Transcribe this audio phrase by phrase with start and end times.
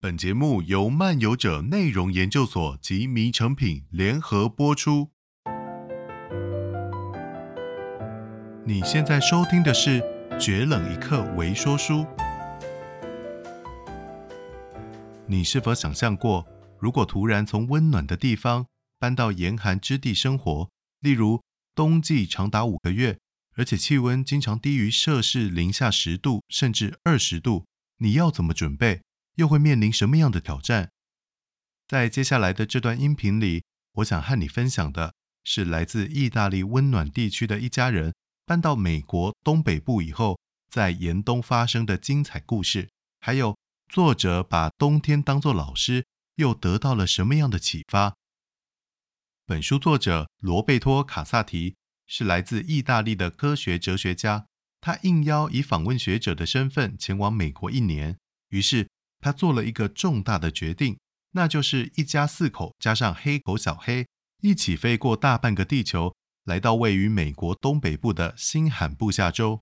[0.00, 5.10] 本节目由漫游者内容研究所及迷成品联合播出。
[8.64, 10.00] 你现在收听的是
[10.38, 11.94] 《绝冷一刻微说书》。
[15.26, 16.46] 你是否想象过，
[16.78, 18.66] 如果突然从温暖的地方
[19.00, 20.70] 搬到严寒之地生活，
[21.00, 21.42] 例如
[21.74, 23.18] 冬季长达五个月，
[23.56, 29.00] 而且气温经常低于摄氏零下十度甚至二十度，你要怎么准备？
[29.38, 30.90] 又会面临什么样的挑战？
[31.86, 33.62] 在接下来的这段音频里，
[33.94, 38.12] 我想和你分享的是来自意大利温暖地区的一家人
[38.44, 42.90] 搬到美国东北部以后，在严冬发生的精彩故事，
[43.20, 43.56] 还有
[43.88, 48.16] 作者把冬天当作老师，又得到了什么样的启发。
[49.46, 51.76] 本书作者罗贝托·卡萨提
[52.08, 54.46] 是来自意大利的科学哲学家，
[54.80, 58.18] 他应邀以访问学者的身份前往美国一年，
[58.48, 58.88] 于是。
[59.20, 60.98] 他做了一个重大的决定，
[61.32, 64.06] 那就是一家四口加上黑狗小黑
[64.40, 69.60] 一起飞过大半个地球，来到位于美国东北部的新罕布夏州。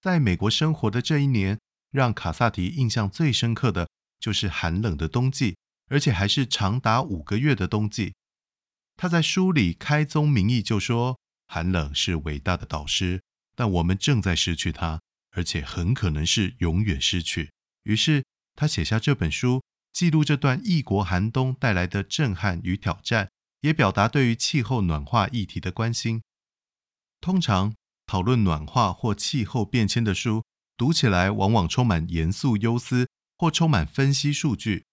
[0.00, 1.58] 在美国生活的这一年，
[1.90, 3.88] 让卡萨提印象最深刻的
[4.18, 5.56] 就是寒冷的冬季，
[5.88, 8.14] 而且还是长达五个月的冬季。
[8.96, 13.22] 他在书里开宗明义就说：“寒冷是伟大的导师，
[13.56, 15.00] 但我们正在失去它，
[15.30, 17.50] 而且很可能是永远失去。”
[17.84, 18.22] 于是。
[18.60, 23.30] 他写下这本书，记录这段异国寒冬带来的震撼与挑战，
[23.62, 26.20] 也表达对于气候暖化议题的关心。
[27.22, 30.44] 通常讨论暖化或气候变迁的书，
[30.76, 34.84] 读起来往往充满严肃忧思或充满分析数据。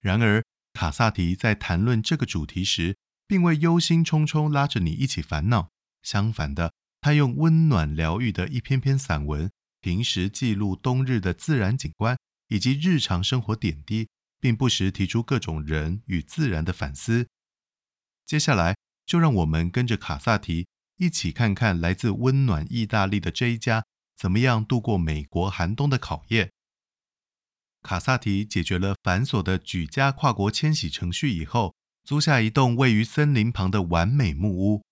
[0.00, 5.68] 然而，卡萨提在谈论这个主题时，并未忧心忡忡拉着你一起烦恼。
[6.02, 9.50] 相反的，他用温暖疗愈的一篇篇散文，
[9.82, 12.16] 平时记录冬日的自然景观。
[12.48, 14.08] 以及日常生活点滴，
[14.40, 17.28] 并不时提出各种人与自然的反思。
[18.24, 23.84] 接下来，就让我们跟着卡萨提一起看看来自温暖意大利的这一家
[24.16, 26.50] 怎么样度过美国寒冬的考验。
[27.82, 34.82] 卡萨提解决了繁琐的举家跨国迁徙程序以后，租下一栋位于森林旁的完美木屋。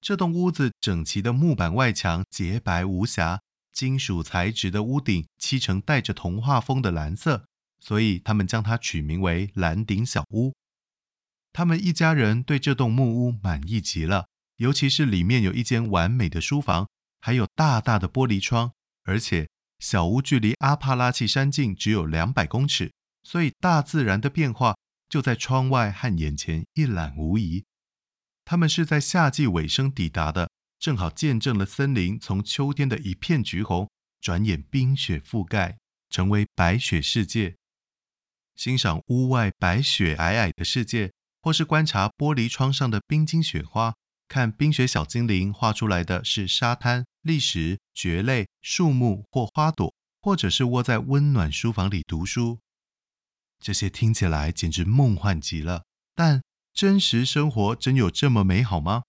[0.00, 3.40] 这栋屋子整齐的木板外墙洁白无瑕。
[3.72, 7.46] 金属材质的屋顶漆成带着童话风的蓝色，
[7.80, 10.54] 所以他们将它取名为“蓝顶小屋”。
[11.52, 16.88] 他们一家人对这栋木屋满意极了，尤其是里面有一间完美的书房，
[17.20, 18.72] 还有大大的玻璃窗，
[19.04, 24.76] 而且小屋距离阿帕拉契山径只有两百公尺，所以大自然的变化
[25.08, 27.64] 就在窗外和眼前一览无遗。
[28.44, 30.50] 他们是在夏季尾声抵达的。
[30.82, 33.88] 正好见证了森林从秋天的一片橘红，
[34.20, 35.78] 转眼冰雪覆盖，
[36.10, 37.54] 成为白雪世界。
[38.56, 43.94] 欣赏屋外白雪皑皑的世界，或是观察玻璃窗上的冰晶雪花，
[44.26, 52.58] 看冰雪小精灵画出来的是沙滩、礫石、蕨类、树木或花朵，或者是窝在温暖书房里读书，
[53.60, 55.84] 这些听起来简直梦幻极了。
[56.16, 56.42] 但
[56.74, 59.04] 真实生活真有这么美好吗？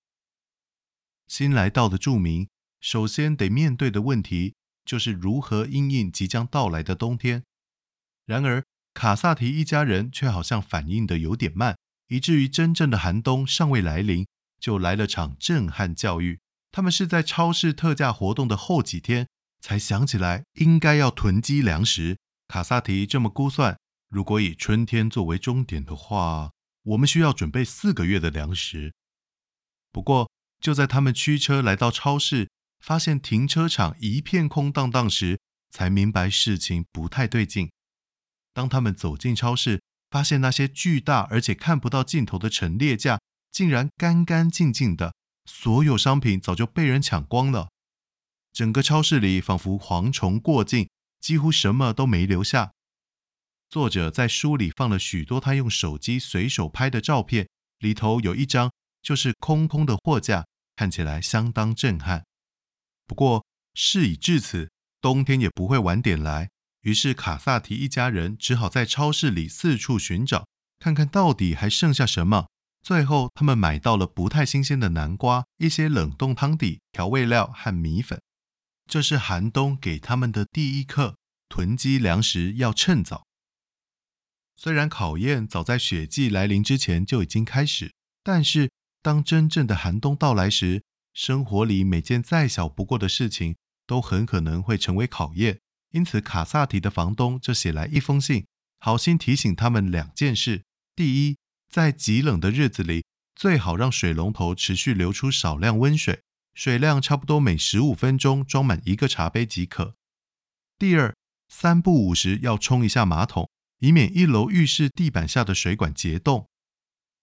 [1.36, 2.48] 新来到的住民
[2.80, 4.54] 首先得面对的问题
[4.86, 7.44] 就是如何因应即将到来的冬天。
[8.28, 8.64] 然而，
[8.94, 11.76] 卡萨提一家人却好像反应的有点慢，
[12.10, 14.28] 以至于真正的寒冬尚未来临，
[14.60, 16.40] 就来了场震撼教育。
[16.72, 19.28] 他们是在超市特价活动的后几天
[19.60, 22.20] 才想起来应该要囤积粮食。
[22.48, 26.52] 卡萨提这么估算：如果以春天作为终点的话，
[26.84, 28.94] 我们需要准备四个月的粮食。
[29.92, 30.30] 不过，
[30.64, 35.38] 就在他们驱车来到超市，发现停车场一片空荡荡时，
[35.70, 37.70] 才明白事情不太对劲。
[38.54, 43.20] 当他们走进超市，发现那些巨大而且看不到尽头的陈列架
[43.52, 45.14] 竟然干干净净的，
[45.46, 47.68] 所有商品早就被人抢光了。
[48.54, 50.88] 整个超市里仿佛蝗虫过境，
[51.20, 52.72] 几乎什么都没留下。
[53.70, 57.50] 作者在书里放了许多他用手机随手拍的照片，
[57.80, 58.72] 里头有一张
[59.02, 60.46] 就是空空的货架。
[60.84, 62.26] 看起来相当震撼。
[63.08, 64.70] 不过事已至此，
[65.00, 66.50] 冬天也不会晚点来。
[66.82, 70.46] 于是卡萨提一家人只好在超市里四处寻找，
[70.80, 72.48] 看看到底还剩下什么。
[72.82, 78.22] 最后，他们买到了不太新鲜的南瓜、一些冷冻汤底、调味料和米粉。
[78.86, 81.16] 这是寒冬给他们的第一课：
[81.48, 83.26] 囤积粮食要趁早。
[84.58, 88.70] 虽然考验早在雪季来临之前就已经开始，但是。
[89.04, 90.82] 当真正的寒冬到来时，
[91.14, 95.60] 生活里每件再小不过的事情都很可能会成为考验。
[95.92, 98.48] 因此，卡萨提的房东就写来一封信，
[98.80, 100.64] 好心提醒他们两件事：
[100.96, 101.38] 第一，
[101.70, 103.04] 在极冷的日子里，
[103.36, 106.22] 最好让水龙头持续流出少量温水，
[106.56, 109.96] 水量差不多每十五分钟装满一个茶杯即可；
[110.80, 111.14] 第二，
[111.50, 113.50] 三不五时要冲一下马桶，
[113.80, 116.48] 以免一楼浴室地板下的水管结冻。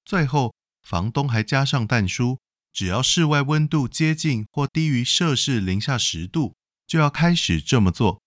[0.04, 2.38] 最后，房东还加上但书，
[2.72, 6.54] 只要室外温度接近或低于摄氏零下十度，
[6.86, 8.20] 就要开始这么做。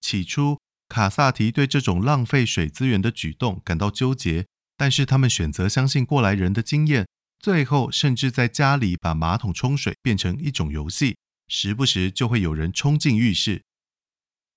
[0.00, 7.06] 起初，卡萨提对这种浪费水资源的举动感到纠结，但是他们选择相信过来人的经验，
[7.38, 11.16] 最后甚至在家里把马桶冲水变成一种游戏，
[11.48, 13.62] 时不时就会有人冲进浴室。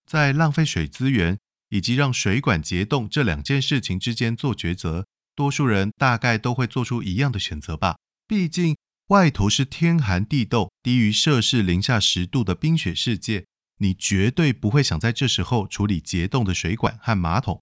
[0.06, 1.38] 在浪费水资源
[1.69, 7.98] 以及让水管结冻这两件事情之间做抉择，多数人大概都会做出一样的选择吧。
[8.28, 8.76] 毕竟
[9.08, 13.46] 外头是天寒地冻、低于摄氏零下十度的冰雪世界。
[13.80, 17.62] 你绝对不会想在这时候处理结冻的水管和马桶。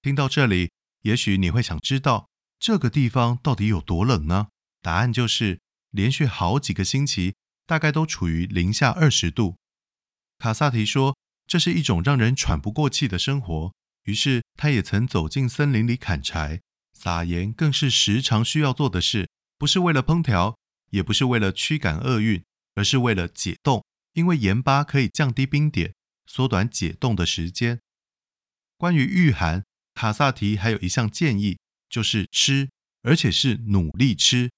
[0.00, 0.70] 听到这里，
[1.02, 2.28] 也许你会想知道
[2.60, 4.46] 这个地方到底有多冷呢？
[4.80, 5.58] 答案就是
[5.90, 7.34] 连续好几个星期，
[7.66, 9.56] 大概都处于零下二十度。
[10.38, 11.16] 卡萨提说，
[11.48, 13.72] 这是一种让人喘不过气的生活。
[14.06, 16.60] 于是，他也曾走进森林里砍柴、
[16.92, 19.28] 撒盐，更是时常需要做的事。
[19.58, 20.58] 不是为了烹调，
[20.90, 22.44] 也不是为了驱赶厄运，
[22.74, 23.84] 而是为了解冻。
[24.12, 25.92] 因为盐巴可以降低冰点，
[26.26, 27.80] 缩短解冻的时间。
[28.78, 29.64] 关于御寒，
[29.94, 32.70] 卡萨提还有一项建议，就是吃，
[33.02, 34.50] 而且是努力吃。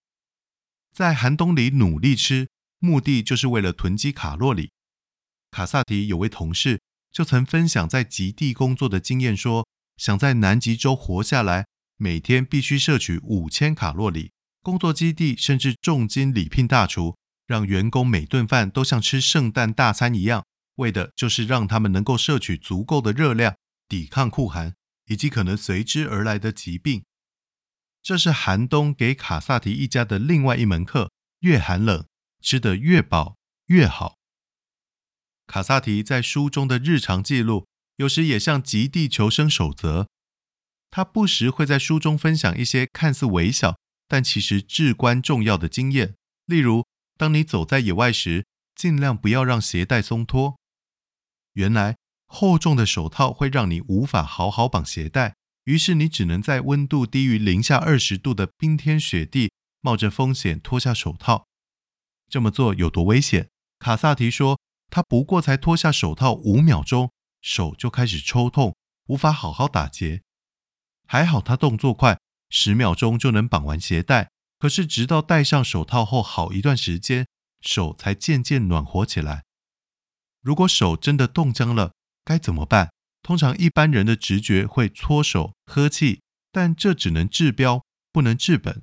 [0.92, 2.48] 在寒冬里努力吃，
[2.78, 4.70] 目的就是为了囤积卡路里。
[5.50, 6.80] 卡萨提有位同事
[7.18, 9.66] 就曾分享在极地工作的经验说，
[9.96, 11.66] 想在南极洲活下来，
[11.96, 14.30] 每天必须摄取五千卡路里。
[14.62, 17.16] 工作基地甚至重金礼聘大厨。
[17.44, 20.44] 让员工每顿饭都像吃圣诞大餐一样，
[20.76, 23.56] 为的就是让他们能够摄取足够的热量，
[23.88, 24.74] 抵抗酷寒
[25.06, 27.02] 以及可能随之而来的疾病。
[28.00, 31.10] 这是寒冬给卡萨提一家的另外一门课：
[31.40, 32.06] 越寒冷，
[32.40, 33.36] 吃得越饱
[33.66, 34.17] 越好。
[35.48, 37.66] 卡萨提在书中的日常记录，
[37.96, 40.06] 有时也像极地求生守则。
[40.92, 46.14] 他不时会在书中分享一些看似微小，但其实至关重要的经验，
[46.46, 46.86] 例如。
[47.20, 48.46] 当你走在野外时，
[48.76, 50.56] 尽量不要让鞋带松脱。
[51.54, 51.96] 原来
[52.26, 55.34] 厚重的手套会让你无法好好绑鞋带，
[55.64, 61.48] 于是你只能在温度低于零下二十度的冰天雪地，冒着风险脱下手套。
[62.30, 63.48] 这么做有多危险？
[63.80, 64.60] 卡萨提说，
[64.90, 68.76] 他不过才脱下手套五秒钟，手就开始抽痛，
[69.06, 70.22] 无法好好打结。
[71.06, 72.18] 还好他动作快，
[72.50, 74.30] 十秒钟就能绑完鞋带。
[74.58, 77.26] 可是，直到戴上手套后，好一段时间，
[77.60, 79.44] 手才渐渐暖和起来。
[80.42, 81.92] 如果手真的冻僵了，
[82.24, 82.90] 该怎么办？
[83.22, 88.82] 通常一般人的直觉会搓手、呵气，但这只能治标，不能治本。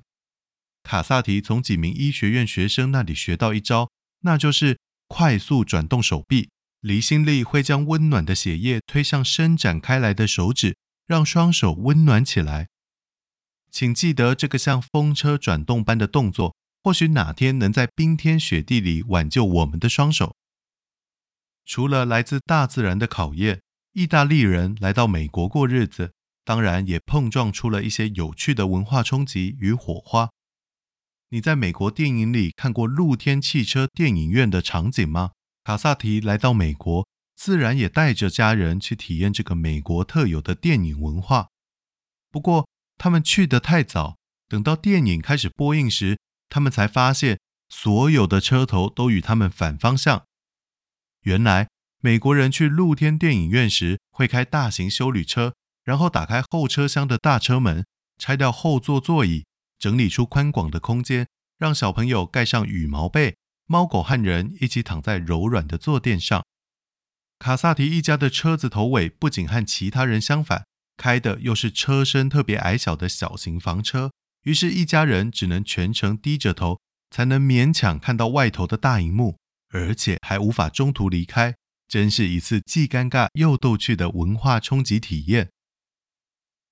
[0.82, 6.50] 卡萨提从几名医学院学生那里学到一招，那就是快速转动手臂，
[6.80, 10.76] 离心力会将温暖的血液推向伸展开来的手指，
[11.06, 12.68] 让双手温暖起来。
[13.70, 20.34] 请记得这个像风车转动般的动作，或许哪天能在冰天雪地里挽救我们的双手。
[21.64, 23.60] 除了来自大自然的考验，
[23.92, 26.12] 意大利人来到美国过日子，
[26.44, 30.30] 当然也碰撞出了一些有趣的文化冲击与火花。
[31.30, 35.32] 你在美国电影里看过露天汽车电影院的场景吗？
[35.64, 37.04] 卡萨提来到美国，
[37.34, 41.48] 自然也带着家人去体验这个美国特有的电影文化。
[42.30, 44.16] 不过，他们去得太早，
[44.48, 46.16] 等到电影开始播映时，
[46.48, 50.24] 他们才发现所有的车头都与他们反方向。
[51.22, 51.68] 原来
[52.00, 57.84] 美国人去露天电影院时会开大型修理车，然后打开后车厢的大车门，
[58.16, 59.44] 拆掉后座座椅，
[59.78, 61.26] 整理出宽广的空间，
[61.58, 66.44] 让小朋友盖上羽毛被，猫狗和人一起躺在柔软的坐垫上。
[67.38, 70.64] 卡萨提一家的车子头尾不仅和其他人相反。
[70.98, 74.12] 开的又是车身特别矮小的小型房车，
[74.44, 76.80] 于是，一家人只能全程低着头，
[77.10, 79.36] 才能勉强看到外头的大荧幕，
[79.68, 81.54] 而且还无法中途离开，
[81.86, 85.50] 真是一次既尴尬又逗趣的文化冲击体验。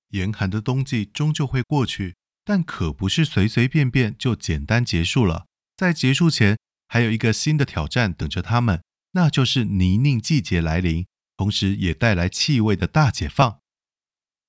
[0.09, 5.47] 严寒的冬季终究会过去，但可不是随随便便就简单结束了。
[5.77, 8.83] 在结束前，还有一个新的挑战等着他们，
[9.13, 13.61] 那就是泥泞季节来临，同时也带来气味的大解放。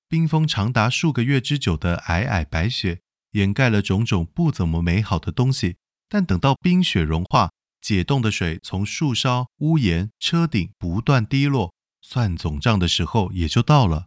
[0.08, 3.00] 冰封长达数个月之久的皑皑白雪，
[3.32, 5.76] 掩盖了种种不怎么美好的东西。
[6.08, 7.50] 但等到冰雪融化，
[7.80, 14.06] 解冻的水从树梢、屋檐、车顶不断滴落，算总账的时候也就到了。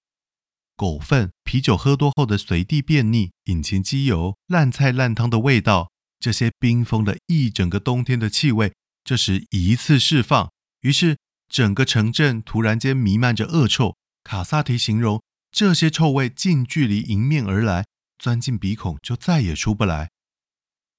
[0.79, 11.17] 狗粪、啤酒喝多后的随地便溺、引擎机油、烂菜烂汤的味道，这些冰封了一整个冬天的气味，这时一次释放，于是
[11.50, 13.98] 整个城镇突然间弥漫着恶臭。
[14.24, 15.21] 卡萨提形容
[15.51, 17.86] 这些臭味近距离迎面而来，
[18.17, 20.09] 钻进鼻孔就再也出不来。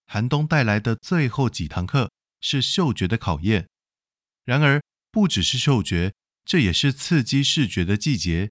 [0.04, 2.10] 寒冬带来的最后几堂课
[2.42, 3.66] 是嗅觉的考验，
[4.44, 6.12] 然而不只是嗅觉，
[6.44, 8.50] 这也是刺激视觉的季节。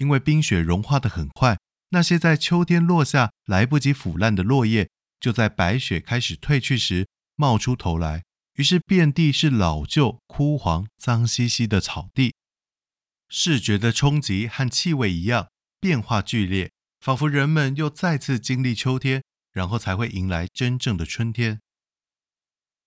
[0.00, 1.58] 因为冰雪融化得很快，
[1.90, 4.88] 那些在秋天落下来不及腐烂的落叶，
[5.20, 12.34] 就在白雪开始退去时冒出头来，于是遍地是老旧、枯黄、脏兮兮的草地。
[13.28, 21.60] 视觉的冲击和气味一样，变化剧烈，仿佛人们又再次经历秋天，然后才会迎来真正的春天。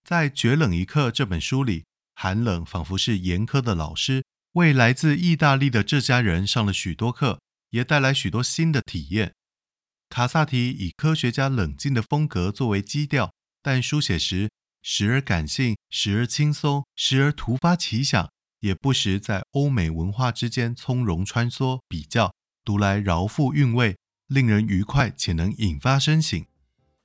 [0.03, 4.25] 在《绝冷一刻》这本书里，寒冷仿佛是严苛的老师。
[4.53, 7.41] 为来自意大利的这家人上了许多课，
[7.71, 9.33] 也带来许多新的体验。
[10.09, 13.33] 卡萨提以科学家冷静的风格作为基调，
[13.63, 14.51] 但书写时
[14.83, 18.29] 时而感性，时而轻松，时而突发奇想，
[18.59, 22.31] 也不时在欧美文化之间从容穿梭比较，
[22.63, 26.45] 读来饶富韵味，令人愉快且能引发深省。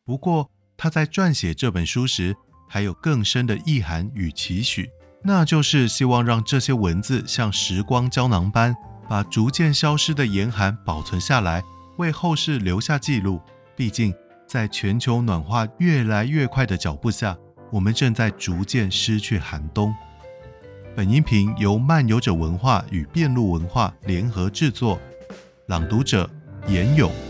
[0.05, 2.37] 不过，他在撰写这本书时，
[2.69, 4.91] 还有更深的意涵与期许。
[5.23, 8.75] 那就是希望让这些文字像时光胶囊般，
[9.09, 11.63] 把逐渐消失的严寒保存下来，
[11.97, 13.41] 为后世留下记录。
[13.77, 14.15] 毕竟，
[14.47, 17.37] 在全球暖化越来越快的脚步下，
[17.71, 19.95] 我们正在逐渐失去寒冬。
[20.97, 24.99] 本音频由漫游者文化与遍路文化联合制作，
[25.67, 26.29] 朗读者
[26.69, 27.28] 严咏。